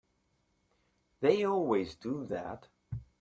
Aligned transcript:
They 1.19 1.45
always 1.45 1.93
do 1.95 2.25
that. 2.25 2.67